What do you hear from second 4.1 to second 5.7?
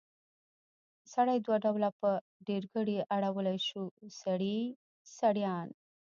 سړي، سړيان.